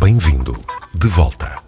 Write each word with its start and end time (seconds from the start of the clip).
Bem-vindo 0.00 0.58
de 0.94 1.08
volta. 1.08 1.62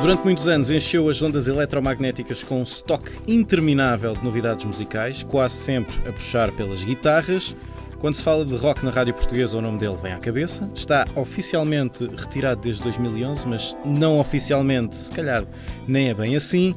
Durante 0.00 0.24
muitos 0.24 0.46
anos 0.48 0.70
encheu 0.70 1.08
as 1.08 1.20
ondas 1.22 1.48
eletromagnéticas 1.48 2.42
com 2.42 2.60
um 2.60 2.62
estoque 2.62 3.10
interminável 3.26 4.12
de 4.12 4.24
novidades 4.24 4.64
musicais, 4.64 5.22
quase 5.22 5.54
sempre 5.54 5.96
a 6.08 6.12
puxar 6.12 6.50
pelas 6.52 6.84
guitarras. 6.84 7.56
Quando 7.98 8.14
se 8.14 8.22
fala 8.22 8.44
de 8.44 8.54
rock 8.56 8.84
na 8.84 8.90
rádio 8.90 9.14
portuguesa, 9.14 9.56
o 9.56 9.62
nome 9.62 9.78
dele 9.78 9.96
vem 10.02 10.12
à 10.12 10.18
cabeça. 10.18 10.70
Está 10.74 11.04
oficialmente 11.16 12.06
retirado 12.06 12.60
desde 12.60 12.82
2011, 12.82 13.48
mas 13.48 13.74
não 13.84 14.20
oficialmente, 14.20 14.94
se 14.94 15.12
calhar 15.12 15.44
nem 15.88 16.10
é 16.10 16.14
bem 16.14 16.36
assim. 16.36 16.74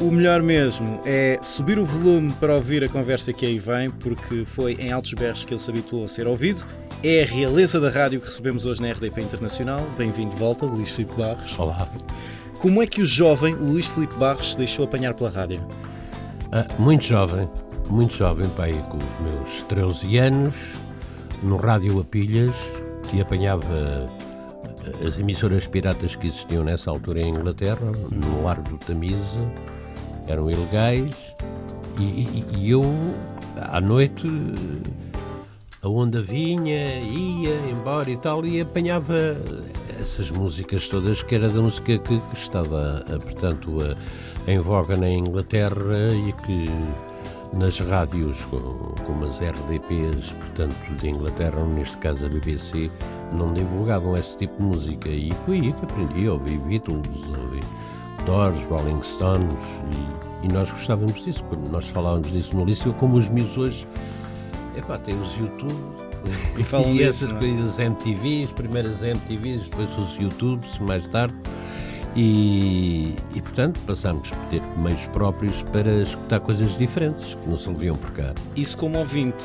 O 0.00 0.10
melhor 0.10 0.42
mesmo 0.42 1.00
é 1.06 1.38
subir 1.40 1.78
o 1.78 1.84
volume 1.84 2.32
para 2.32 2.56
ouvir 2.56 2.82
a 2.82 2.88
conversa 2.88 3.32
que 3.32 3.46
aí 3.46 3.60
vem, 3.60 3.90
porque 3.90 4.44
foi 4.44 4.74
em 4.74 4.90
altos 4.90 5.14
berros 5.14 5.44
que 5.44 5.54
ele 5.54 5.60
se 5.60 5.70
habituou 5.70 6.04
a 6.04 6.08
ser 6.08 6.26
ouvido. 6.26 6.64
É 7.00 7.22
a 7.22 7.26
realeza 7.26 7.78
da 7.78 7.90
rádio 7.90 8.20
que 8.20 8.26
recebemos 8.26 8.66
hoje 8.66 8.82
na 8.82 8.90
RDP 8.90 9.20
Internacional. 9.20 9.80
Bem-vindo 9.96 10.30
de 10.30 10.36
volta, 10.36 10.66
Luís 10.66 10.90
Filipe 10.90 11.14
Barros. 11.16 11.56
Olá. 11.58 11.88
Como 12.58 12.82
é 12.82 12.86
que 12.88 13.02
o 13.02 13.06
jovem 13.06 13.54
Luís 13.54 13.86
Filipe 13.86 14.14
Barros 14.16 14.50
se 14.50 14.56
deixou 14.56 14.84
apanhar 14.84 15.14
pela 15.14 15.30
rádio? 15.30 15.60
Ah, 16.50 16.66
muito 16.76 17.04
jovem, 17.04 17.48
muito 17.88 18.16
jovem, 18.16 18.48
pai, 18.50 18.72
com 18.90 18.98
os 18.98 19.20
meus 19.20 19.62
13 19.68 20.18
anos, 20.18 20.56
no 21.40 21.56
rádio 21.56 22.00
a 22.00 22.04
pilhas, 22.04 22.56
que 23.10 23.20
apanhava 23.20 24.10
as 25.06 25.16
emissoras 25.18 25.68
piratas 25.68 26.16
que 26.16 26.26
existiam 26.26 26.64
nessa 26.64 26.90
altura 26.90 27.20
em 27.20 27.28
Inglaterra, 27.28 27.92
no 28.10 28.42
Largo 28.42 28.70
do 28.70 28.78
Tamisa, 28.78 29.52
eram 30.26 30.50
ilegais, 30.50 31.14
e, 31.98 32.02
e, 32.02 32.44
e 32.56 32.70
eu, 32.70 32.84
à 33.56 33.80
noite, 33.80 34.28
a 35.82 35.88
onda 35.88 36.20
vinha, 36.20 36.98
ia 37.00 37.54
embora 37.70 38.10
e 38.10 38.16
tal, 38.16 38.44
e 38.44 38.60
apanhava 38.60 39.36
essas 40.00 40.30
músicas 40.30 40.88
todas, 40.88 41.22
que 41.22 41.34
era 41.34 41.48
da 41.48 41.60
música 41.60 41.98
que, 41.98 42.18
que 42.18 42.36
estava, 42.36 43.04
portanto, 43.22 43.76
a, 43.82 44.50
em 44.50 44.58
voga 44.58 44.96
na 44.96 45.08
Inglaterra 45.08 46.08
e 46.12 46.32
que 46.32 46.68
nas 47.56 47.78
rádios, 47.78 48.44
como 48.44 49.24
as 49.24 49.38
RDPs, 49.38 50.32
portanto, 50.32 50.76
de 51.00 51.08
Inglaterra, 51.08 51.64
neste 51.64 51.96
caso 51.98 52.26
a 52.26 52.28
BBC, 52.28 52.90
não 53.32 53.52
divulgavam 53.52 54.16
esse 54.16 54.36
tipo 54.36 54.56
de 54.56 54.62
música. 54.62 55.08
E 55.08 55.32
foi 55.44 55.56
aí 55.56 55.72
que 55.72 55.84
aprendi, 55.84 56.28
ouvi 56.28 56.58
Beatles, 56.58 57.06
ouvi 57.28 57.60
Doors, 58.24 58.56
Rolling 58.68 59.02
Stones, 59.02 59.52
e, 60.42 60.46
e, 60.46 60.52
nós 60.52 60.70
gostávamos 60.70 61.22
disso. 61.24 61.42
Quando 61.44 61.70
nós 61.70 61.86
falávamos 61.88 62.30
disso 62.30 62.56
no 62.56 62.64
liceu, 62.64 62.92
como 62.94 63.16
os 63.16 63.28
meus 63.28 63.56
hoje, 63.56 63.86
epá, 64.76 64.98
tem 64.98 65.14
os 65.14 65.36
YouTube. 65.36 65.74
E, 66.58 66.62
falam 66.62 66.90
e 66.94 66.98
disso, 66.98 67.08
essas 67.08 67.28
não 67.28 67.36
é? 67.36 67.40
coisas 67.40 67.78
MTVs, 67.78 68.52
primeiras 68.52 69.02
MTVs, 69.02 69.62
depois 69.64 69.88
os 69.98 70.16
YouTubes, 70.16 70.78
mais 70.78 71.06
tarde. 71.08 71.34
E, 72.16 73.14
e, 73.34 73.42
portanto 73.42 73.80
passámos 73.80 74.32
a 74.32 74.36
ter 74.46 74.62
meios 74.78 75.04
próprios 75.08 75.62
para 75.72 76.02
escutar 76.02 76.38
coisas 76.38 76.78
diferentes 76.78 77.34
que 77.34 77.48
não 77.48 77.58
se 77.58 77.68
ouviam 77.68 77.96
por 77.96 78.12
cá. 78.12 78.32
Isso 78.54 78.76
como 78.78 78.98
ouvinte. 78.98 79.44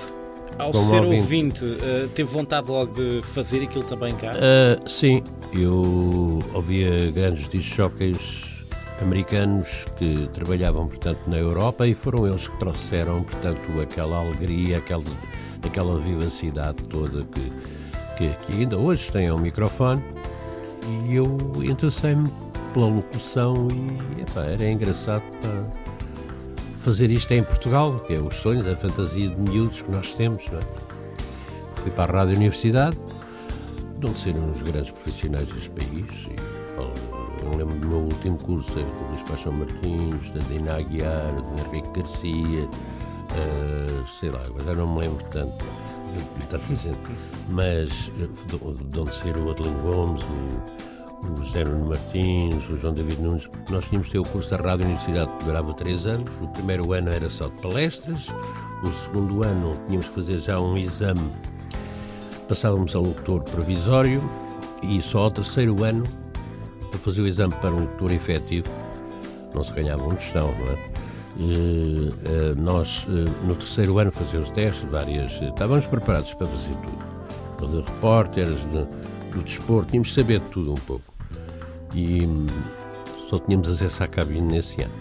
Ao 0.58 0.72
Como 0.72 0.84
ser 0.90 1.04
ouvinte. 1.04 1.22
ouvinte, 1.64 1.78
eh, 1.82 2.08
teve 2.14 2.30
vontade 2.30 2.70
logo 2.70 2.94
de 2.94 3.22
fazer 3.24 3.64
aquilo 3.64 3.86
também 3.86 4.14
cá? 4.16 4.34
Ah, 4.36 4.80
sim, 4.88 5.24
eu 5.54 6.40
ouvia 6.54 7.10
grandes 7.12 7.48
discjockeys 7.48 8.49
americanos 9.02 9.86
que 9.98 10.30
trabalhavam, 10.34 10.88
portanto, 10.88 11.20
na 11.28 11.38
Europa 11.38 11.88
e 11.88 11.94
foram 11.94 12.28
eles 12.28 12.48
que 12.48 12.58
trouxeram, 12.58 13.24
portanto, 13.24 13.82
aquela 13.82 14.18
alegria, 14.18 14.78
aquela, 14.78 15.04
aquela 15.66 16.00
vivacidade 16.00 16.84
toda 16.84 17.24
que, 17.24 17.52
que, 18.18 18.36
que 18.46 18.54
ainda 18.62 18.78
hoje 18.78 19.12
têm 19.12 19.28
ao 19.28 19.38
microfone 19.38 20.04
e 21.08 21.16
eu 21.16 21.38
interessei-me 21.64 22.30
pela 22.74 22.88
locução 22.88 23.68
e 23.72 24.22
epá, 24.22 24.44
era 24.44 24.70
engraçado 24.70 25.24
fazer 26.80 27.12
isto 27.12 27.32
em 27.34 27.44
Portugal, 27.44 28.00
que 28.00 28.14
é 28.14 28.20
os 28.20 28.36
sonhos, 28.36 28.66
a 28.66 28.76
fantasia 28.76 29.30
de 29.30 29.42
miúdos 29.42 29.82
que 29.82 29.92
nós 29.92 30.14
temos, 30.14 30.44
não 30.52 30.60
é? 30.60 30.62
Fui 31.82 31.92
para 31.92 32.12
a 32.12 32.18
Rádio 32.20 32.36
Universidade, 32.36 32.98
de 34.00 34.08
onde 34.08 34.20
saíram 34.20 34.52
os 34.52 34.62
grandes 34.62 34.92
profissionais 34.92 35.48
deste 35.48 35.70
país. 35.70 36.28
E, 36.28 37.19
eu 37.44 37.58
lembro 37.58 37.76
do 37.80 37.88
meu 37.88 37.98
último 38.00 38.38
curso, 38.38 38.72
é 38.80 38.84
do 38.84 39.10
Luís 39.12 39.22
Paixão 39.30 39.54
Martins, 39.54 40.32
da 40.32 40.40
Dina 40.48 40.76
Aguiar, 40.78 41.32
do 41.34 41.62
Henrique 41.62 42.00
Garcia, 42.00 42.68
eh, 43.36 44.04
sei 44.20 44.30
lá, 44.32 44.42
agora 44.46 44.76
não 44.76 44.94
me 44.96 45.02
lembro 45.02 45.24
tanto, 45.32 45.64
de 46.38 46.46
tanta 46.48 46.76
gente. 46.76 46.98
Mas 47.50 48.12
eh, 48.20 48.28
de- 48.48 48.84
de 48.86 49.00
onde 49.00 49.16
saíram 49.16 49.46
o 49.46 49.52
Adelino 49.52 49.80
Gomes, 49.82 50.24
o, 50.24 51.30
o 51.32 51.46
José 51.46 51.64
Nuno 51.66 51.90
Martins, 51.90 52.70
o 52.70 52.78
João 52.78 52.94
David 52.94 53.22
Nunes, 53.22 53.48
nós 53.70 53.84
tínhamos 53.86 54.08
de 54.08 54.14
ter 54.14 54.20
o 54.20 54.24
curso 54.24 54.50
da 54.50 54.58
Rádio 54.58 54.86
Universidade 54.86 55.32
que 55.38 55.44
durava 55.46 55.74
três 55.74 56.06
anos. 56.06 56.30
O 56.42 56.48
primeiro 56.50 56.92
ano 56.94 57.10
era 57.10 57.30
só 57.30 57.48
de 57.48 57.62
palestras, 57.62 58.28
o 58.84 58.88
segundo 59.06 59.44
ano 59.44 59.78
tínhamos 59.88 60.08
que 60.08 60.16
fazer 60.16 60.40
já 60.40 60.60
um 60.60 60.78
exame 60.78 61.20
passávamos 62.48 62.96
a 62.96 63.00
locutor 63.00 63.44
provisório 63.44 64.24
e 64.82 65.02
só 65.04 65.20
ao 65.20 65.32
terceiro 65.32 65.84
ano, 65.84 66.04
para 66.90 67.00
fazer 67.00 67.22
o 67.22 67.28
exame 67.28 67.54
para 67.56 67.72
um 67.72 67.82
locutor 67.82 68.12
efetivo, 68.12 68.68
não 69.54 69.64
se 69.64 69.72
ganhava 69.74 70.04
um 70.08 70.16
tostão, 70.16 70.48
não 70.60 70.68
é? 70.74 70.78
Eh, 71.42 72.10
eh, 72.26 72.54
nós, 72.58 73.06
eh, 73.08 73.46
no 73.48 73.56
terceiro 73.56 73.98
ano, 74.00 74.12
fazíamos 74.12 74.50
testes, 74.52 74.90
várias. 74.90 75.32
estávamos 75.42 75.86
preparados 75.86 76.34
para 76.34 76.48
fazer 76.48 76.70
tudo. 77.58 77.72
De 77.72 77.82
repórteres, 77.82 78.58
de- 78.72 79.32
do 79.34 79.42
desporto, 79.44 79.90
tínhamos 79.92 80.10
de 80.10 80.16
saber 80.16 80.40
de 80.40 80.46
tudo 80.48 80.72
um 80.74 80.78
pouco. 80.78 81.14
E 81.94 82.26
hum, 82.26 82.48
só 83.30 83.40
tínhamos 83.40 83.70
acesso 83.70 84.04
à 84.04 84.08
cabine 84.08 84.42
nesse 84.54 84.82
ano. 84.82 84.94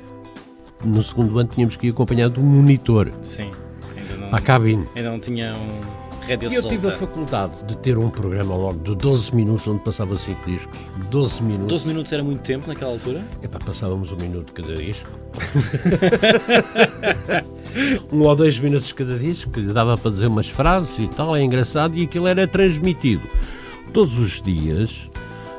No 0.84 1.02
segundo 1.02 1.38
ano, 1.38 1.48
tínhamos 1.48 1.76
que 1.76 1.88
ir 1.88 1.90
acompanhado 1.90 2.34
de 2.34 2.40
um 2.40 2.44
monitor 2.44 3.10
Sim. 3.22 3.50
Ainda 3.96 4.14
não, 4.16 4.28
à 4.34 4.40
cabine. 4.40 4.86
ainda 4.94 5.10
não 5.10 5.18
tinha 5.18 5.54
um 5.54 6.07
E 6.28 6.44
eu 6.44 6.50
solta. 6.50 6.68
tive 6.68 6.88
a 6.88 6.92
faculdade 6.92 7.64
de 7.64 7.76
ter 7.78 7.96
um 7.96 8.10
programa 8.10 8.54
logo 8.54 8.78
de 8.80 8.94
12 8.94 9.34
minutos, 9.34 9.66
onde 9.66 9.82
passava 9.82 10.16
5 10.16 10.50
discos. 10.50 10.78
12 11.10 11.42
minutos. 11.42 11.68
12 11.68 11.86
minutos 11.86 12.12
era 12.12 12.22
muito 12.22 12.40
tempo 12.40 12.68
naquela 12.68 12.92
altura? 12.92 13.24
Epá, 13.42 13.58
passávamos 13.58 14.12
um 14.12 14.16
minuto 14.16 14.52
cada 14.52 14.74
disco. 14.74 15.08
um 18.12 18.22
ou 18.22 18.36
dois 18.36 18.58
minutos 18.58 18.92
cada 18.92 19.16
disco, 19.16 19.50
que 19.50 19.60
dava 19.62 19.96
para 19.96 20.10
dizer 20.10 20.26
umas 20.26 20.48
frases 20.48 20.98
e 20.98 21.08
tal, 21.08 21.34
é 21.34 21.42
engraçado, 21.42 21.96
e 21.96 22.04
aquilo 22.04 22.26
era 22.26 22.46
transmitido 22.46 23.22
todos 23.92 24.18
os 24.18 24.42
dias, 24.42 25.08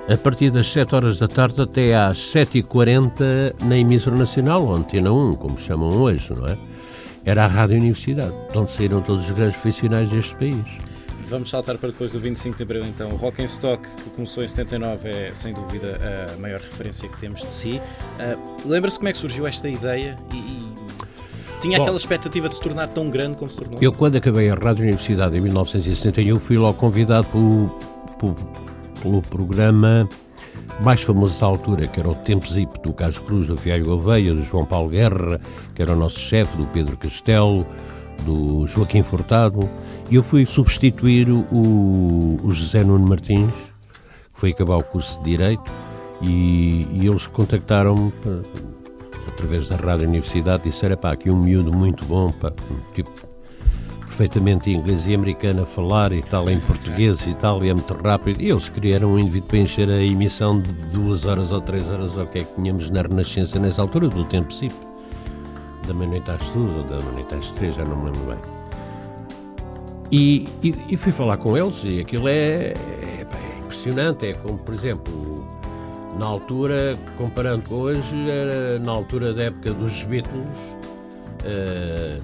a 0.08 0.18
partir 0.18 0.52
das 0.52 0.72
7 0.72 0.96
horas 0.96 1.20
da 1.20 1.28
tarde 1.28 1.62
até 1.62 1.96
às 1.96 2.18
7h40 2.18 3.64
na 3.64 3.78
emissora 3.78 4.16
nacional, 4.16 4.66
ou 4.66 4.76
Antena 4.76 5.12
1, 5.12 5.34
como 5.34 5.60
chamam 5.60 5.90
hoje, 5.90 6.34
não 6.34 6.46
é? 6.46 6.58
Era 7.30 7.46
a 7.46 7.48
Rádio 7.48 7.78
Universidade, 7.78 8.34
de 8.52 8.58
onde 8.58 8.72
saíram 8.72 9.04
todos 9.04 9.24
os 9.24 9.32
grandes 9.34 9.56
profissionais 9.58 10.10
deste 10.10 10.36
país. 10.38 10.56
Vamos 11.28 11.52
saltar 11.52 11.78
para 11.78 11.92
depois 11.92 12.12
do 12.12 12.20
25 12.20 12.58
de 12.58 12.64
Abril 12.64 12.82
então. 12.82 13.08
O 13.12 13.18
Rock 13.18 13.44
and 13.44 13.46
Stock, 13.46 13.88
que 13.88 14.10
começou 14.10 14.44
em 14.44 14.48
79, 14.48 15.10
é 15.10 15.32
sem 15.36 15.54
dúvida 15.54 16.00
a 16.34 16.38
maior 16.38 16.60
referência 16.60 17.08
que 17.08 17.20
temos 17.20 17.42
de 17.42 17.54
si. 17.54 17.80
Ah, 18.20 18.36
Lembra-se 18.66 18.98
como 18.98 19.10
é 19.10 19.12
que 19.12 19.20
surgiu 19.20 19.46
esta 19.46 19.70
ideia 19.70 20.18
e, 20.34 20.38
e 20.38 20.74
tinha 21.62 21.78
Bom. 21.78 21.84
aquela 21.84 21.98
expectativa 21.98 22.50
de 22.50 22.56
se 22.56 22.62
tornar 22.62 22.90
tão 22.90 23.12
grande 23.12 23.38
como 23.38 23.52
se 23.52 23.58
tornou? 23.58 23.78
Eu, 23.80 23.94
quando 23.94 24.16
acabei 24.16 24.50
a 24.50 24.56
Rádio 24.56 24.82
Universidade 24.82 25.38
em 25.38 25.42
1971, 25.42 26.40
fui 26.40 26.58
logo 26.58 26.80
convidado 26.80 27.28
pelo, 27.28 27.80
pelo, 28.18 28.36
pelo 29.04 29.22
programa 29.22 30.10
mais 30.82 31.02
famoso 31.02 31.40
da 31.40 31.46
altura, 31.46 31.88
que 31.88 32.00
era 32.00 32.10
o 32.10 32.16
Tempo 32.16 32.48
Zip, 32.48 32.80
do 32.82 32.94
Carlos 32.94 33.20
Cruz, 33.20 33.48
do 33.48 33.58
Fialho 33.58 33.86
Gouveia, 33.86 34.34
do 34.34 34.42
João 34.42 34.66
Paulo 34.66 34.90
Guerra, 34.90 35.40
que 35.76 35.82
era 35.82 35.94
o 35.94 35.96
nosso 35.96 36.20
chefe, 36.20 36.56
do 36.58 36.66
Pedro 36.68 36.96
Castelo, 36.98 37.66
do 38.24 38.66
Joaquim 38.68 39.04
Furtado, 39.04 39.60
e 40.10 40.16
eu 40.16 40.24
fui 40.24 40.46
substituir 40.46 41.30
o, 41.30 42.40
o 42.44 42.52
José 42.52 42.84
Nuno 42.84 43.08
Martins, 43.08 43.52
que 44.34 44.40
foi 44.40 44.52
acabar 44.52 44.78
o 44.78 44.84
curso 44.84 45.20
de 45.20 45.32
Direito, 45.32 45.72
e, 46.22 46.88
e 46.94 47.08
eles 47.08 47.28
contactaram-me 47.28 48.12
através 49.28 49.70
da 49.70 49.76
Rádio 49.76 50.08
Universidade, 50.08 50.64
disseram, 50.64 50.98
pá, 50.98 51.12
aqui 51.12 51.30
um 51.30 51.38
miúdo 51.38 51.72
muito 51.72 52.06
bom, 52.06 52.32
pá, 52.32 52.52
tipo, 52.94 53.12
perfeitamente 54.20 54.70
inglês 54.70 55.08
e 55.08 55.16
americano 55.16 55.64
a 55.64 55.66
falar 55.66 56.12
e 56.12 56.22
tal, 56.22 56.50
em 56.50 56.60
português 56.60 57.26
e 57.26 57.34
tal, 57.36 57.64
e 57.64 57.70
é 57.70 57.74
muito 57.74 57.94
rápido. 57.94 58.42
E 58.42 58.50
eles 58.50 58.68
criaram 58.68 59.14
um 59.14 59.20
indivíduo 59.20 59.48
para 59.48 59.58
encher 59.60 59.90
a 59.90 60.04
emissão 60.04 60.60
de 60.60 60.74
duas 60.92 61.26
horas 61.26 61.54
ou 61.54 61.62
três 61.62 61.90
horas, 61.90 62.18
ou 62.18 62.24
o 62.24 62.28
que 62.28 62.40
é 62.40 62.44
que 62.44 62.54
tínhamos 62.56 62.90
na 62.90 63.02
Renascença 63.02 63.58
nessa 63.58 63.82
altura, 63.82 64.10
do 64.10 64.26
tempo 64.26 64.54
SIP. 64.54 64.74
Da 65.88 65.94
meia-noite 65.94 66.30
às 66.32 66.50
duas 66.50 66.76
ou 66.76 66.84
da 66.84 66.98
meia-noite 66.98 67.34
às 67.34 67.50
três, 67.52 67.76
já 67.76 67.86
não 67.86 67.96
me 67.96 68.06
lembro 68.12 68.20
bem. 68.26 68.38
E, 70.12 70.46
e, 70.62 70.76
e 70.90 70.98
fui 70.98 71.14
falar 71.14 71.38
com 71.38 71.58
eles 71.58 71.82
e 71.86 72.02
aquilo 72.02 72.28
é, 72.28 72.74
é, 72.74 72.74
é 73.22 73.60
impressionante. 73.64 74.28
É 74.28 74.34
como, 74.34 74.58
por 74.58 74.74
exemplo, 74.74 75.48
na 76.20 76.26
altura, 76.26 76.98
comparando 77.18 77.70
com 77.70 77.76
hoje, 77.76 78.18
na 78.82 78.92
altura 78.92 79.34
da 79.34 79.44
época 79.44 79.72
dos 79.72 80.04
Beatles, 80.04 80.58
eh, 81.46 82.20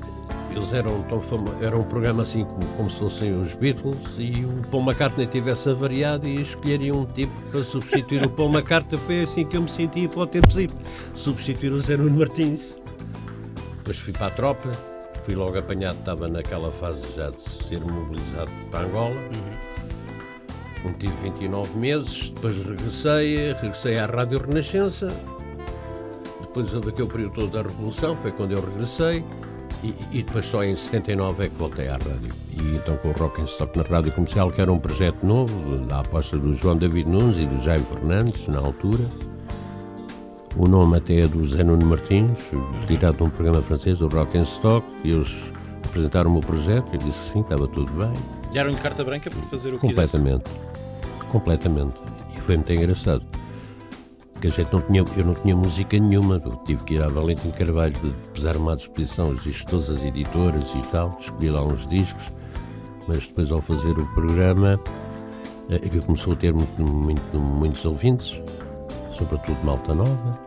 eles 0.55 0.71
eram 0.71 1.03
tão 1.03 1.21
era 1.61 1.77
um 1.77 1.83
programa 1.83 2.23
assim 2.23 2.43
como, 2.45 2.65
como 2.77 2.89
se 2.89 2.99
fossem 2.99 3.39
os 3.39 3.53
Beatles 3.53 3.97
e 4.17 4.45
o 4.45 4.61
Paul 4.71 4.83
McCartney 4.83 5.27
tivesse 5.27 5.69
avariado 5.69 6.27
e 6.27 6.41
escolheriam 6.41 7.01
um 7.01 7.05
tipo 7.05 7.33
para 7.51 7.63
substituir 7.63 8.25
o 8.25 8.29
Paul 8.29 8.49
McCartney. 8.49 8.97
Foi 8.97 9.21
assim 9.21 9.45
que 9.45 9.57
eu 9.57 9.63
me 9.63 9.69
senti 9.69 10.07
para 10.07 10.21
o 10.21 10.27
tempo 10.27 10.47
substituir 11.13 11.71
o 11.71 11.81
Zé 11.81 11.97
Nuno 11.97 12.17
Martins. 12.17 12.61
Depois 13.77 13.99
fui 13.99 14.13
para 14.13 14.27
a 14.27 14.31
tropa, 14.31 14.71
fui 15.25 15.35
logo 15.35 15.57
apanhado, 15.57 15.99
estava 15.99 16.27
naquela 16.27 16.71
fase 16.71 17.01
já 17.15 17.29
de 17.29 17.41
ser 17.65 17.81
mobilizado 17.81 18.49
para 18.71 18.85
Angola. 18.85 19.15
Uhum. 19.15 20.93
Tive 20.99 21.13
29 21.23 21.79
meses, 21.79 22.29
depois 22.29 22.57
regressei, 22.57 23.53
regressei 23.53 23.97
à 23.97 24.05
Rádio 24.05 24.39
Renascença. 24.39 25.07
Depois 26.41 26.71
houve 26.73 26.89
aquele 26.89 27.07
período 27.07 27.33
todo 27.33 27.51
da 27.51 27.63
Revolução, 27.63 28.15
foi 28.17 28.31
quando 28.31 28.51
eu 28.51 28.61
regressei. 28.61 29.23
E, 29.85 29.93
e, 30.11 30.23
depois 30.23 30.47
só 30.47 30.63
em 30.63 30.75
79 30.75 31.45
é 31.45 31.49
que 31.49 31.55
voltei 31.55 31.87
à 31.87 31.93
rádio. 31.93 32.29
E 32.51 32.75
então 32.75 32.97
com 32.97 33.09
o 33.09 33.11
Rock 33.11 33.41
and 33.41 33.45
Stock 33.45 33.77
na 33.77 33.83
Rádio 33.83 34.11
Comercial, 34.13 34.51
que 34.51 34.59
era 34.59 34.71
um 34.71 34.79
projeto 34.79 35.23
novo, 35.23 35.77
da 35.85 35.99
aposta 35.99 36.37
do 36.39 36.55
João 36.55 36.75
David 36.75 37.07
Nunes 37.07 37.37
e 37.37 37.45
do 37.45 37.63
Jaime 37.63 37.85
Fernandes, 37.85 38.47
na 38.47 38.57
altura. 38.57 39.03
O 40.57 40.67
nome 40.67 40.97
até 40.97 41.19
é 41.19 41.27
do 41.27 41.47
Zé 41.47 41.63
Nuno 41.63 41.85
Martins, 41.85 42.31
tirado 42.87 43.17
de 43.17 43.23
um 43.23 43.29
programa 43.29 43.61
francês, 43.61 44.01
o 44.01 44.07
Rock 44.07 44.37
and 44.37 44.43
Stock, 44.43 44.87
e 45.03 45.11
eles 45.11 45.31
apresentaram 45.85 46.35
o 46.35 46.41
projeto 46.41 46.87
e 46.93 46.97
disse 46.97 47.19
que 47.19 47.33
sim, 47.33 47.41
estava 47.41 47.67
tudo 47.67 47.91
bem. 47.91 48.13
Deram-lhe 48.51 48.77
carta 48.77 49.03
branca 49.03 49.29
para 49.29 49.41
fazer 49.43 49.69
o 49.69 49.73
que 49.73 49.87
Completamente. 49.87 50.43
Quisesse. 50.43 51.31
Completamente. 51.31 51.95
E 52.35 52.41
foi 52.41 52.55
muito 52.55 52.73
engraçado 52.73 53.44
a 54.45 54.49
gente 54.49 54.71
não 54.71 54.81
tinha, 54.81 55.05
eu 55.17 55.25
não 55.25 55.33
tinha 55.33 55.55
música 55.55 55.97
nenhuma, 55.97 56.41
eu 56.43 56.51
tive 56.65 56.83
que 56.83 56.93
ir 56.95 57.01
à 57.01 57.07
Valentim 57.07 57.51
Carvalho, 57.51 57.93
puseram-me 58.33 58.71
à 58.71 58.75
disposição 58.75 59.29
os 59.29 59.41
discos 59.43 59.65
todas 59.71 59.89
as 59.89 60.03
editoras 60.03 60.63
e 60.75 60.91
tal, 60.91 61.17
escolhi 61.19 61.49
lá 61.49 61.63
uns 61.63 61.87
discos, 61.87 62.23
mas 63.07 63.19
depois 63.19 63.51
ao 63.51 63.61
fazer 63.61 63.97
o 63.97 64.05
programa, 64.13 64.79
eh, 65.69 65.79
que 65.79 65.99
começou 66.01 66.33
a 66.33 66.35
ter 66.35 66.53
muito, 66.53 66.83
muito, 66.83 67.37
muitos 67.37 67.83
ouvintes, 67.85 68.41
sobretudo 69.17 69.57
malta 69.63 69.93
nova, 69.93 70.39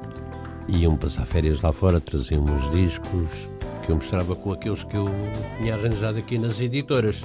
iam 0.69 0.97
passar 0.97 1.27
férias 1.27 1.61
lá 1.63 1.73
fora, 1.73 2.01
traziam 2.01 2.45
uns 2.45 2.71
discos 2.71 3.49
que 3.85 3.91
eu 3.91 3.97
mostrava 3.97 4.37
com 4.37 4.53
aqueles 4.53 4.85
que 4.85 4.97
eu 4.97 5.11
tinha 5.59 5.75
arranjado 5.75 6.19
aqui 6.19 6.39
nas 6.39 6.61
editoras. 6.61 7.25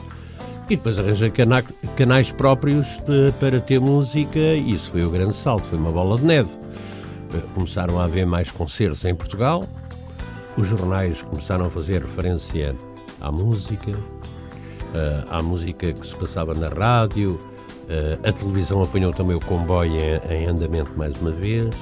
E 0.70 0.78
depois 0.78 0.98
arranjei 0.98 1.30
cana 1.30 1.62
canais 1.98 2.32
próprios 2.32 2.88
para 3.38 3.60
ter 3.60 3.82
música 3.82 4.40
e 4.40 4.74
isso 4.74 4.92
foi 4.92 5.04
o 5.04 5.10
grande 5.10 5.34
salto, 5.34 5.66
foi 5.66 5.78
uma 5.78 5.92
bola 5.92 6.18
de 6.18 6.26
neve. 6.26 6.63
Eh, 7.34 7.42
começaram 7.54 8.00
a 8.00 8.06
haver 8.06 8.26
mais 8.26 8.52
concertos 8.52 9.04
em 9.06 9.16
Portugal, 9.16 9.64
os 10.58 10.68
jornais 10.68 11.22
começaram 11.24 11.66
a 11.66 11.70
fazer 11.70 12.02
referência 12.02 12.76
à 13.20 13.32
música, 13.32 13.92
eh, 14.94 15.24
à 15.30 15.42
música 15.42 15.92
que 15.92 16.08
se 16.08 16.16
passava 16.16 16.54
na 16.54 16.70
rádio, 16.70 17.40
eh, 17.90 18.18
a 18.24 18.32
televisão 18.32 18.84
apanhou 18.84 19.12
também 19.12 19.36
o 19.36 19.40
comboio 19.40 20.00
em 20.30 20.46
andamento 20.48 20.92
mais 20.96 21.20
uma 21.20 21.32
vez, 21.32 21.74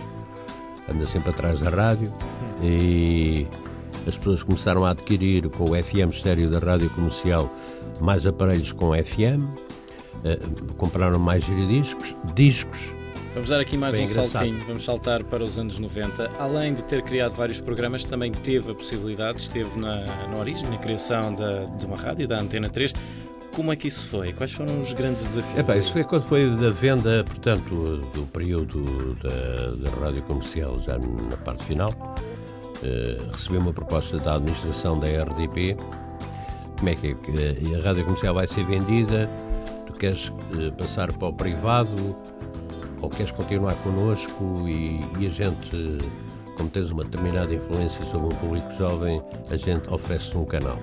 anda 0.89 1.05
sempre 1.05 1.31
atrás 1.31 1.59
da 1.59 1.69
rádio, 1.69 2.11
e 2.61 3.45
as 4.07 4.17
pessoas 4.17 4.43
começaram 4.43 4.85
a 4.85 4.91
adquirir 4.91 5.49
com 5.49 5.71
o 5.71 5.83
FM 5.83 6.11
estéreo 6.11 6.49
da 6.49 6.59
rádio 6.59 6.89
comercial 6.91 7.51
mais 7.99 8.25
aparelhos 8.25 8.71
com 8.71 8.93
FM, 8.93 9.45
compraram 10.77 11.19
mais 11.19 11.43
giradiscos, 11.43 12.15
discos. 12.33 13.00
Vamos 13.33 13.49
dar 13.49 13.59
aqui 13.59 13.77
mais 13.77 13.95
um 13.95 14.01
engraçado. 14.01 14.27
saltinho, 14.29 14.65
vamos 14.65 14.83
saltar 14.83 15.23
para 15.23 15.43
os 15.43 15.57
anos 15.57 15.79
90. 15.79 16.31
Além 16.39 16.73
de 16.73 16.83
ter 16.83 17.01
criado 17.01 17.33
vários 17.33 17.61
programas, 17.61 18.03
também 18.03 18.31
teve 18.31 18.71
a 18.71 18.75
possibilidade, 18.75 19.41
esteve 19.41 19.79
na, 19.79 20.03
na 20.27 20.37
origem, 20.37 20.69
na 20.69 20.77
criação 20.77 21.33
da, 21.33 21.65
de 21.65 21.85
uma 21.85 21.95
rádio, 21.95 22.27
da 22.27 22.39
Antena 22.39 22.69
3. 22.69 22.93
Como 23.55 23.71
é 23.71 23.75
que 23.75 23.87
isso 23.87 24.07
foi? 24.09 24.33
Quais 24.33 24.51
foram 24.51 24.81
os 24.81 24.93
grandes 24.93 25.23
desafios? 25.23 25.57
É, 25.57 25.63
bem, 25.63 25.79
isso 25.79 25.93
foi 25.93 26.03
quando 26.03 26.25
foi 26.25 26.49
da 26.49 26.69
venda, 26.69 27.23
portanto, 27.23 27.97
do 28.13 28.25
período 28.27 29.13
da, 29.15 29.89
da 29.89 30.05
rádio 30.05 30.21
comercial, 30.23 30.81
já 30.81 30.97
na 30.97 31.37
parte 31.37 31.63
final. 31.65 31.89
Uh, 31.91 33.31
recebi 33.31 33.57
uma 33.57 33.71
proposta 33.71 34.17
da 34.17 34.35
administração 34.35 34.99
da 34.99 35.07
RDP 35.07 35.77
como 36.81 36.89
é 36.89 36.95
que 36.95 37.07
é? 37.09 37.13
Que 37.13 37.75
a 37.75 37.81
rádio 37.83 38.03
comercial 38.05 38.33
vai 38.33 38.47
ser 38.47 38.65
vendida, 38.65 39.29
tu 39.85 39.93
queres 39.93 40.31
eh, 40.57 40.71
passar 40.71 41.13
para 41.13 41.27
o 41.27 41.33
privado 41.33 42.15
ou 43.01 43.09
queres 43.09 43.31
continuar 43.31 43.75
connosco 43.75 44.67
e, 44.67 44.99
e 45.19 45.27
a 45.27 45.29
gente, 45.29 45.97
como 46.55 46.69
tens 46.69 46.91
uma 46.91 47.03
determinada 47.03 47.53
influência 47.53 48.03
sobre 48.05 48.27
um 48.27 48.37
público 48.37 48.71
jovem, 48.77 49.21
a 49.49 49.57
gente 49.57 49.89
oferece-te 49.89 50.37
um 50.37 50.45
canal. 50.45 50.77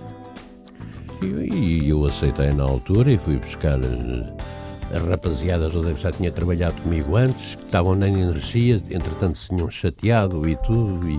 E, 1.22 1.54
e, 1.54 1.88
eu 1.88 2.04
aceitei 2.04 2.52
na 2.52 2.64
altura 2.64 3.12
e 3.12 3.18
fui 3.18 3.36
buscar 3.36 3.78
eh, 3.78 4.96
a 4.96 5.10
rapaziada 5.10 5.68
toda 5.68 5.92
que 5.92 6.00
já 6.00 6.12
tinha 6.12 6.30
trabalhado 6.30 6.80
comigo 6.82 7.16
antes, 7.16 7.56
que 7.56 7.64
estavam 7.64 7.96
na 7.96 8.08
energia, 8.08 8.76
entretanto 8.90 9.36
se 9.36 9.48
tinham 9.48 9.68
chateado 9.70 10.48
e 10.48 10.54
tudo, 10.56 11.08
e 11.08 11.18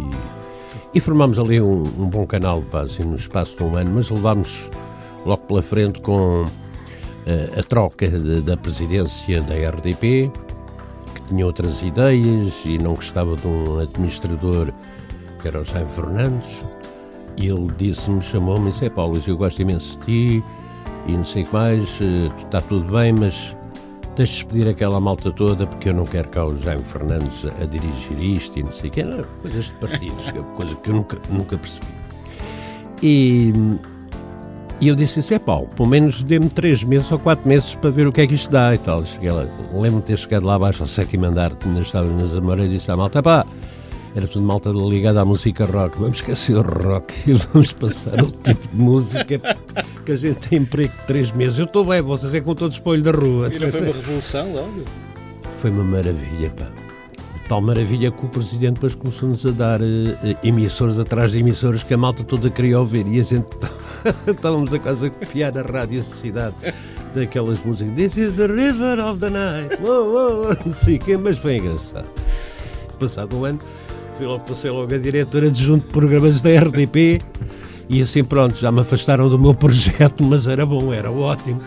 e 0.94 1.00
formámos 1.00 1.38
ali 1.38 1.62
um, 1.62 1.84
um 1.84 2.10
bom 2.10 2.26
canal, 2.26 2.64
assim, 2.74 3.04
no 3.04 3.16
espaço 3.16 3.56
de 3.56 3.64
um 3.64 3.76
ano, 3.76 3.92
mas 3.94 4.10
levámos 4.10 4.70
logo 5.26 5.44
pela 5.44 5.62
frente 5.62 6.02
com 6.02 6.44
uh, 6.44 6.48
a 7.60 7.64
troca 7.64 8.10
da 8.42 8.58
presidência 8.58 9.42
da 9.44 9.54
RDP, 9.54 10.32
tinha 11.30 11.46
outras 11.46 11.82
ideias 11.82 12.54
e 12.66 12.78
não 12.78 12.96
gostava 12.96 13.36
de 13.36 13.48
um 13.48 13.80
administrador 13.80 14.74
que 15.42 15.48
era 15.48 15.62
o 15.62 15.64
Jaime 15.64 15.90
Fernandes. 15.92 16.62
E 17.38 17.48
ele 17.48 17.72
disse-me, 17.78 18.22
chamou-me 18.22 18.70
e 18.70 18.72
disse: 18.72 18.86
É 18.86 18.90
Paulo, 18.90 19.22
eu 19.26 19.38
gosto 19.38 19.62
imenso 19.62 19.98
de 20.00 20.06
ti 20.06 20.44
e 21.08 21.12
não 21.14 21.24
sei 21.24 21.44
o 21.44 21.46
que 21.46 21.54
mais, 21.54 21.90
uh, 22.02 22.44
está 22.44 22.62
tudo 22.62 22.92
bem, 22.92 23.14
mas 23.14 23.56
deixa 24.16 24.34
despedir 24.34 24.68
aquela 24.68 25.00
malta 25.00 25.32
toda 25.32 25.66
porque 25.66 25.90
eu 25.90 25.94
não 25.94 26.04
quero 26.04 26.28
cá 26.30 26.46
o 26.46 26.58
Jaime 26.58 26.84
Fernandes 26.84 27.46
a 27.46 27.66
dirigir 27.66 28.20
isto 28.20 28.60
e 28.60 28.64
não 28.64 28.74
sei 28.74 28.90
o 28.90 28.94
que, 28.94 29.04
coisas 29.42 29.66
de 29.66 29.72
partidos, 29.74 30.26
coisa 30.58 30.76
que 30.76 30.90
eu 30.90 30.96
nunca, 30.96 31.18
nunca 31.30 31.58
percebi. 31.58 31.88
E, 33.02 33.54
e 34.82 34.88
eu 34.88 34.96
disse 34.96 35.20
assim, 35.20 35.36
é 35.36 35.40
pá, 35.40 35.58
pelo 35.76 35.90
menos 35.90 36.24
dê-me 36.24 36.50
três 36.50 36.84
meses 36.84 37.12
ou 37.12 37.20
quatro 37.20 37.48
meses 37.48 37.76
para 37.76 37.90
ver 37.90 38.08
o 38.08 38.14
que 38.14 38.22
é 38.22 38.28
que 38.28 38.36
isto 38.36 38.50
dá 38.50 38.74
e 38.74 38.78
tal. 38.78 39.04
Cheguei 39.04 39.30
lá, 39.30 39.46
lembro-me 39.74 40.00
de 40.00 40.04
ter 40.04 40.18
chegado 40.18 40.46
lá 40.46 40.56
abaixo 40.56 40.84
ao 40.84 40.88
sétimo 40.88 41.26
andar, 41.26 41.54
que 41.56 41.68
ainda 41.68 41.82
estava 41.82 42.08
nas 42.10 42.34
Amoreiras 42.34 42.72
e 42.72 42.78
disse 42.78 42.90
à 42.90 42.96
malta, 42.96 43.22
pá, 43.22 43.46
era 44.16 44.28
tudo 44.28 44.46
malta 44.46 44.70
ligada 44.70 45.22
à 45.22 45.26
música 45.26 45.66
rock. 45.66 46.00
Vamos 46.00 46.18
esquecer 46.18 46.58
o 46.58 46.62
rock 46.62 47.14
e 47.30 47.34
vamos 47.34 47.74
passar 47.74 48.24
o 48.24 48.32
tipo 48.32 48.68
de 48.70 48.76
música 48.76 49.40
que 50.06 50.12
a 50.12 50.16
gente 50.16 50.48
tem 50.48 50.60
emprego 50.60 50.94
de 50.94 51.06
três 51.06 51.32
meses. 51.32 51.60
Eu 51.60 51.66
estou 51.66 51.84
bem, 51.84 52.02
vocês 52.02 52.34
é 52.34 52.40
com 52.40 52.56
todo 52.56 52.72
espolho 52.72 53.04
da 53.04 53.12
rua. 53.12 53.50
E 53.54 53.60
não 53.60 53.70
foi 53.70 53.82
uma 53.82 53.94
revolução 53.94 54.54
logo? 54.54 54.84
Foi 55.62 55.70
uma 55.70 55.84
maravilha, 55.84 56.50
pá. 56.58 56.68
Tal 57.50 57.62
maravilha 57.62 58.12
que 58.12 58.26
o 58.26 58.30
Presidente 58.30 58.76
depois 58.76 58.96
começou-nos 58.96 59.46
a 59.46 59.52
dar 59.52 59.82
uh, 59.82 60.38
emissores 60.44 61.00
atrás 61.00 61.32
de 61.32 61.40
emissores 61.40 61.82
que 61.82 61.94
a 61.94 61.98
malta 61.98 62.24
toda 62.24 62.50
queria 62.50 62.80
ouvir 62.80 63.08
e 63.08 63.20
a 63.20 63.24
gente 63.24 63.48
estávamos 64.28 64.74
a 64.74 64.80
quase 64.80 65.08
a 65.08 65.10
copiar 65.10 65.58
a 65.58 65.62
rádio 65.62 66.02
cidade 66.02 66.56
daquelas 67.14 67.64
músicas. 67.64 67.94
This 67.96 68.18
is 68.18 68.40
a 68.40 68.48
river 68.48 69.00
of 69.00 69.20
the 69.20 69.30
night, 69.30 69.82
whoa, 69.82 70.04
whoa, 70.04 70.58
não 70.66 70.74
sei 70.74 70.96
o 70.96 71.00
quê, 71.00 71.18
mas 71.18 71.38
foi 71.38 71.58
engraçado. 71.58 72.08
Passado 73.00 73.38
um 73.38 73.46
ano, 73.46 73.60
fui 74.18 74.26
logo, 74.26 74.44
passei 74.46 74.72
logo 74.72 74.94
a 74.94 74.98
diretora 74.98 75.48
adjunto 75.48 75.88
de 75.88 75.94
programas 75.94 76.42
da 76.42 76.50
RDP 76.50 77.22
e 77.88 78.02
assim 78.02 78.24
pronto, 78.24 78.56
já 78.56 78.72
me 78.72 78.82
afastaram 78.82 79.30
do 79.30 79.40
meu 79.40 79.54
projeto, 79.56 80.24
mas 80.24 80.48
era 80.48 80.66
bom, 80.66 80.94
era 80.94 81.12
ótimo. 81.12 81.62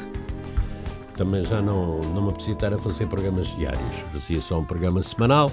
Também 1.17 1.45
já 1.45 1.61
não, 1.61 2.01
não 2.01 2.23
me 2.23 2.29
apetecia 2.31 2.55
estar 2.55 2.73
a 2.73 2.79
fazer 2.79 3.07
programas 3.07 3.47
diários, 3.57 3.83
fazia 4.13 4.41
só 4.41 4.59
um 4.59 4.65
programa 4.65 5.03
semanal 5.03 5.51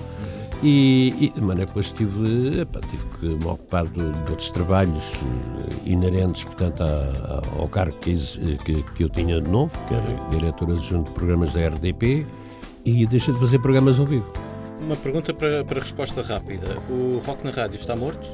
e, 0.62 1.14
e 1.20 1.30
de 1.30 1.42
maneira 1.42 1.66
que 1.66 1.80
depois 1.80 1.92
tive, 1.92 2.62
epá, 2.62 2.80
tive 2.82 3.04
que 3.20 3.26
me 3.28 3.46
ocupar 3.46 3.86
de, 3.88 4.12
de 4.12 4.30
outros 4.30 4.52
trabalhos 4.52 5.04
eh, 5.14 5.90
inerentes, 5.90 6.44
portanto, 6.44 6.84
ao 7.58 7.68
cargo 7.68 7.96
que, 8.00 8.16
que, 8.66 8.84
que, 8.84 9.04
eu 9.04 9.10
tinha 9.10 9.40
de 9.40 9.50
novo, 9.50 9.72
que 9.88 9.94
era 9.94 10.30
diretora 10.32 10.74
adjunto 10.74 11.10
de 11.10 11.16
programas 11.16 11.54
da 11.54 11.68
RDP 11.68 12.26
e 12.86 13.06
deixei 13.06 13.34
de 13.34 13.40
fazer 13.40 13.60
programas 13.60 14.00
ao 14.00 14.06
vivo. 14.06 14.32
Uma 14.82 14.96
pergunta 14.96 15.34
para, 15.34 15.64
para 15.64 15.80
resposta 15.80 16.22
rápida. 16.22 16.78
O 16.90 17.22
rock 17.26 17.44
na 17.44 17.52
rádio 17.52 17.76
está 17.76 17.96
morto? 17.96 18.30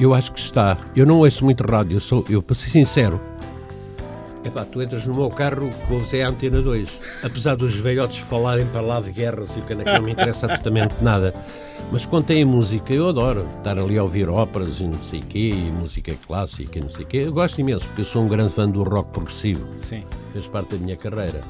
Eu 0.00 0.14
acho 0.14 0.32
que 0.32 0.40
está. 0.40 0.78
Eu 0.96 1.04
não 1.04 1.18
ouço 1.18 1.44
muito 1.44 1.62
rádio, 1.62 1.96
eu, 1.96 2.00
sou, 2.00 2.24
eu 2.28 2.42
para 2.42 2.56
ser 2.56 2.70
sincero. 2.70 3.20
Epá, 4.44 4.64
tu 4.64 4.82
entras 4.82 5.04
no 5.04 5.14
meu 5.14 5.28
carro, 5.28 5.68
ouves 5.90 6.14
é 6.14 6.22
a 6.22 6.28
Antena 6.28 6.62
2. 6.62 7.00
Apesar 7.22 7.56
dos 7.56 7.74
velhotes 7.74 8.18
falarem 8.18 8.66
para 8.66 8.80
lá 8.80 9.00
de 9.00 9.10
guerras 9.12 9.50
e 9.56 9.60
o 9.60 9.62
que 9.62 9.74
não 9.74 10.02
me 10.02 10.12
interessa 10.12 10.46
absolutamente 10.46 10.94
nada. 11.02 11.34
Mas 11.92 12.06
quando 12.06 12.26
tem 12.26 12.44
música, 12.44 12.94
eu 12.94 13.08
adoro 13.08 13.46
estar 13.58 13.78
ali 13.78 13.98
a 13.98 14.02
ouvir 14.02 14.28
óperas 14.28 14.80
e 14.80 14.84
não 14.84 14.94
sei 14.94 15.20
o 15.20 15.24
quê, 15.24 15.50
e 15.50 15.70
música 15.72 16.14
clássica 16.26 16.78
e 16.78 16.82
não 16.82 16.90
sei 16.90 17.04
o 17.04 17.06
quê. 17.06 17.22
Eu 17.26 17.32
gosto 17.32 17.60
imenso, 17.60 17.84
porque 17.86 18.02
eu 18.02 18.06
sou 18.06 18.22
um 18.22 18.28
grande 18.28 18.54
fã 18.54 18.66
do 18.66 18.82
rock 18.82 19.10
progressivo. 19.10 19.66
Sim. 19.76 20.04
Fez 20.32 20.46
parte 20.46 20.76
da 20.76 20.84
minha 20.84 20.96
carreira. 20.96 21.40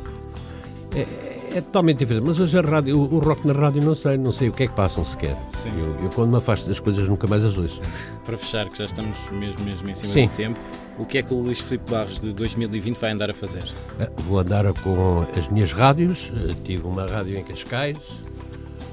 É, 0.96 1.06
é 1.54 1.60
totalmente 1.60 1.98
diferente. 1.98 2.24
Mas 2.26 2.38
hoje 2.40 2.58
a 2.58 2.60
rádio, 2.62 2.98
o, 2.98 3.14
o, 3.14 3.18
rock 3.18 3.46
na 3.46 3.52
rádio 3.52 3.82
não 3.82 3.94
sei, 3.94 4.16
não 4.16 4.32
sei 4.32 4.48
o 4.48 4.52
que 4.52 4.64
é 4.64 4.66
que 4.68 4.74
passam 4.74 5.04
sequer. 5.04 5.36
Sim. 5.52 5.70
Eu, 5.78 6.04
eu 6.04 6.10
quando 6.10 6.30
me 6.30 6.36
afasto 6.38 6.68
das 6.68 6.78
coisas 6.80 7.08
nunca 7.08 7.26
mais 7.26 7.44
as 7.44 7.56
ouço. 7.58 7.80
Para 8.24 8.36
fechar, 8.38 8.68
que 8.68 8.78
já 8.78 8.84
estamos 8.84 9.28
mesmo, 9.30 9.62
mesmo 9.64 9.88
em 9.88 9.94
cima 9.94 10.12
Sim. 10.12 10.26
do 10.28 10.32
tempo, 10.36 10.60
o 10.98 11.04
que 11.04 11.18
é 11.18 11.22
que 11.22 11.32
o 11.34 11.38
Luís 11.40 11.60
Filipe 11.60 11.90
Barros 11.90 12.20
de 12.20 12.32
2020 12.32 12.96
vai 12.98 13.10
andar 13.12 13.30
a 13.30 13.34
fazer? 13.34 13.64
Eh, 13.98 14.10
Vou 14.28 14.38
andar 14.38 14.64
com 14.82 15.24
as 15.38 15.48
minhas 15.48 15.72
rádios. 15.72 16.30
eh, 16.36 16.54
Tive 16.64 16.86
uma 16.86 17.06
rádio 17.06 17.36
em 17.38 17.44
Cascais, 17.44 17.96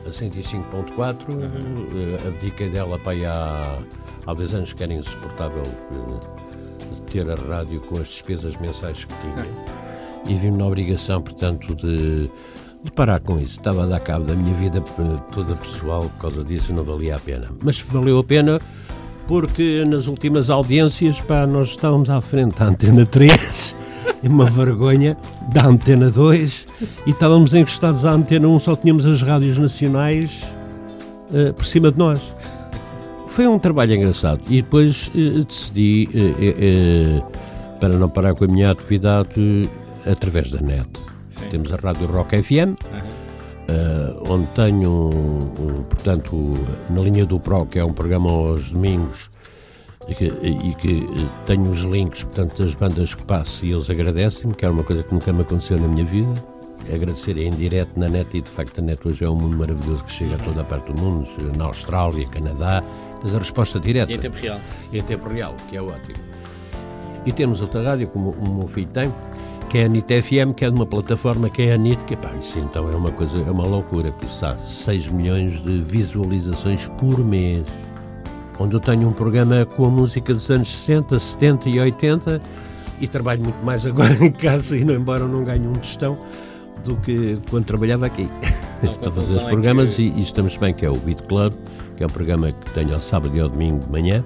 a 0.06 0.10
105.4. 0.10 1.26
eh, 1.30 2.28
Abdiquei 2.28 2.70
dela 2.70 2.98
para 3.00 3.12
aí 3.12 3.26
há, 3.26 3.78
há 4.26 4.34
dois 4.34 4.54
anos, 4.54 4.74
que 4.74 4.84
era 4.84 4.94
insuportável 4.94 5.64
eh, 5.64 6.38
ter 7.12 7.30
a 7.30 7.36
rádio 7.36 7.80
com 7.82 7.98
as 8.00 8.08
despesas 8.08 8.56
mensais 8.60 9.06
que 9.06 9.14
tinha. 9.22 9.46
E 10.28 10.34
vi-me 10.34 10.58
na 10.58 10.66
obrigação, 10.66 11.22
portanto, 11.22 11.76
de, 11.76 12.30
de 12.84 12.92
parar 12.92 13.20
com 13.20 13.40
isso. 13.40 13.58
Estava 13.58 13.84
a 13.84 13.86
dar 13.88 14.00
cabo 14.00 14.26
da 14.26 14.36
minha 14.36 14.54
vida 14.56 14.82
toda 15.34 15.56
pessoal, 15.56 16.02
por 16.02 16.22
causa 16.22 16.44
disso 16.44 16.74
não 16.74 16.84
valia 16.84 17.16
a 17.16 17.20
pena. 17.20 17.48
Mas 17.64 17.80
valeu 17.82 18.20
a 18.20 18.24
pena 18.24 18.60
porque 19.28 19.84
nas 19.86 20.08
últimas 20.08 20.50
audiências, 20.50 21.20
pá, 21.20 21.46
nós 21.46 21.70
estávamos 21.70 22.10
à 22.10 22.22
frente 22.22 22.58
da 22.58 22.66
Antena 22.66 23.06
3, 23.06 23.76
e 24.24 24.28
uma 24.28 24.46
vergonha, 24.46 25.18
da 25.54 25.68
Antena 25.68 26.10
2, 26.10 26.68
e 27.06 27.10
estávamos 27.10 27.54
encostados 27.54 28.06
à 28.06 28.12
Antena 28.12 28.48
1, 28.48 28.60
só 28.62 28.76
tínhamos 28.76 29.06
as 29.06 29.22
rádios 29.22 29.58
nacionais 29.58 30.42
eh, 31.34 31.52
por 31.52 31.66
cima 31.66 31.92
de 31.92 31.98
nós. 31.98 32.22
Foi 33.28 33.46
um 33.48 33.60
trabalho 33.60 33.94
engraçado. 33.94 34.42
E 34.50 34.62
depois 34.62 35.12
eh, 35.14 35.44
decidi, 35.48 36.10
eh, 36.16 37.22
para 37.80 37.90
não 37.90 38.10
parar 38.10 38.34
com 38.34 38.46
a 38.46 38.48
minha 38.48 38.72
atividade, 38.72 39.70
através 40.12 40.52
da 40.52 40.60
net. 40.62 40.88
Sim. 41.30 41.50
Temos 41.50 41.74
a 41.74 41.78
Rádio 41.78 42.08
Rock 42.08 42.42
FM, 42.42 42.76
eh, 43.70 44.14
onde 44.30 44.48
tenho, 44.48 45.10
um, 45.14 45.44
um, 45.44 45.84
portanto, 45.84 46.54
na 46.90 47.02
linha 47.02 47.26
do 47.26 47.40
Pro, 47.40 47.66
que 47.66 47.80
é 47.80 47.86
um 47.86 47.94
programa 47.94 48.30
aos 48.32 48.70
domingos, 48.70 49.30
e 50.08 50.16
que, 50.16 50.26
e 50.26 50.74
que, 50.76 51.04
eh, 51.04 51.26
tenho 51.46 51.70
os 51.70 51.80
links, 51.80 52.24
portanto, 52.24 52.58
das 52.64 52.74
bandas 52.74 53.14
que 53.14 53.24
passo 53.26 53.66
e 53.66 53.72
eles 53.72 53.90
agradecem-me, 53.90 54.54
que 54.56 54.66
é 54.66 54.70
uma 54.70 54.84
coisa 54.84 55.04
que 55.04 55.14
nunca 55.14 55.32
me 55.34 55.42
aconteceu 55.42 55.78
na 55.80 55.88
minha 55.88 56.06
vida. 56.06 56.34
Agradecer 56.94 57.38
em 57.38 57.50
direto 57.50 58.00
na 58.00 58.08
net 58.08 58.30
e, 58.38 58.42
de 58.42 58.50
facto, 58.50 58.80
a 58.80 58.82
net 58.82 59.06
hoje 59.06 59.24
é 59.26 59.30
um 59.30 59.36
mundo 59.36 59.58
maravilhoso 59.58 60.04
que 60.06 60.12
chega 60.14 60.36
a 60.36 60.38
toda 60.38 60.62
a 60.62 60.64
parte 60.64 60.90
do 60.92 61.02
mundo, 61.02 61.30
na 61.58 61.66
Austrália, 61.66 62.26
Canadá, 62.30 62.82
tens 63.22 63.36
a 63.36 63.40
resposta 63.40 63.78
direta 63.80 64.10
E 64.12 64.16
em 64.16 64.20
tempo 64.20 64.38
real? 64.38 64.60
em 64.94 65.02
tempo 65.02 65.28
real, 65.28 65.54
que 65.70 65.76
é 65.76 65.82
ótimo. 65.82 66.16
E 67.26 67.32
temos 67.34 67.60
outra 67.60 67.84
rádio, 67.84 68.08
como 68.08 68.30
o 68.30 68.56
meu 68.60 68.68
filho 68.70 68.88
tem, 68.88 69.14
que 69.70 69.78
é 69.80 69.86
a 69.86 69.88
NIT 69.88 70.22
FM, 70.22 70.54
que 70.56 70.64
é 70.66 70.70
de 70.70 70.76
uma 70.76 70.86
plataforma 70.86 71.50
que 71.50 71.64
é 71.64 71.74
a 71.74 71.78
NIT, 71.78 71.98
que 72.06 72.16
pá, 72.16 72.32
isso 72.42 72.58
então 72.60 72.90
é 72.92 72.96
uma 72.96 73.12
coisa, 73.12 73.38
é 73.38 73.52
uma 73.52 73.66
loucura, 73.66 74.12
porque 74.12 74.28
isso 74.28 74.46
há 74.46 74.58
6 74.58 75.08
milhões 75.10 75.62
de 75.64 75.80
visualizações 75.80 76.88
por 76.98 77.20
mês. 77.24 77.64
Onde 78.60 78.74
eu 78.76 78.80
tenho 78.80 79.08
um 79.08 79.14
programa 79.14 79.66
com 79.66 79.86
a 79.86 79.90
música 79.90 80.34
dos 80.34 80.50
anos 80.50 80.70
60, 80.70 81.20
70 81.20 81.70
e 81.70 81.80
80 81.80 82.42
e 83.00 83.08
trabalho 83.08 83.42
muito 83.44 83.64
mais 83.64 83.86
agora 83.86 84.14
em 84.26 84.32
casa 84.32 84.76
e 84.78 84.84
não, 84.84 84.96
embora 84.96 85.22
eu 85.22 85.28
não 85.28 85.44
ganhe 85.44 85.68
um 85.68 85.74
tostão 85.74 86.18
do 86.84 86.96
que 86.98 87.38
quando 87.50 87.66
trabalhava 87.66 88.06
aqui. 88.06 88.28
Então, 88.82 88.90
Estou 88.94 89.10
a 89.10 89.12
fazer 89.12 89.38
os 89.38 89.44
é 89.44 89.50
programas 89.50 89.96
que- 89.96 90.04
e, 90.04 90.10
e 90.18 90.22
estamos 90.22 90.56
bem, 90.58 90.74
que 90.74 90.86
é 90.86 90.90
o 90.90 90.96
Beat 90.96 91.22
Club, 91.28 91.54
que 91.96 92.04
é 92.04 92.06
um 92.06 92.10
programa 92.10 92.52
que 92.52 92.72
tenho 92.72 92.94
ao 92.96 93.02
sábado 93.02 93.36
e 93.36 93.40
ao 93.40 93.50
domingo 93.50 93.80
de 93.80 93.92
manhã, 93.92 94.24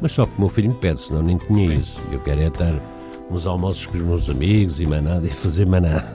mas 0.00 0.12
só 0.12 0.24
que 0.24 0.32
o 0.38 0.40
meu 0.40 0.48
filho 0.48 0.70
me 0.70 0.76
pede, 0.76 1.02
senão 1.02 1.22
nem 1.22 1.36
tinha 1.36 1.68
Sim. 1.68 1.76
isso. 1.78 1.98
Eu 2.12 2.20
quero 2.20 2.40
é 2.40 2.46
estar 2.46 2.72
nos 3.30 3.46
almoços 3.46 3.86
com 3.86 3.98
os 3.98 4.04
meus 4.04 4.30
amigos 4.30 4.78
e 4.80 4.86
manada 4.86 5.26
e 5.26 5.30
fazer 5.30 5.66
manada. 5.66 6.12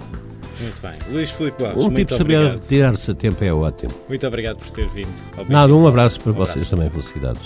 Muito 0.60 0.82
bem. 0.82 0.92
Luís 1.12 1.32
Filipe 1.32 1.64
Barros, 1.64 1.86
Um 1.86 1.94
tipo 1.94 2.16
saber 2.18 2.60
tirar-se 2.60 3.12
a 3.12 3.16
tempo 3.16 3.42
é 3.44 3.54
ótimo. 3.54 3.94
Muito 4.10 4.28
obrigado 4.28 4.58
por 4.58 4.70
ter 4.72 4.88
vindo. 4.90 5.08
Nada, 5.48 5.74
um 5.74 5.88
abraço 5.88 6.20
para 6.20 6.32
Um 6.32 6.36
vocês 6.36 6.52
abraço. 6.58 6.76
também, 6.76 6.90
felicidades. 6.90 7.42